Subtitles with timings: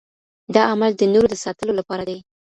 [0.55, 2.17] دا عمل د نورو د ساتلو لپاره دی.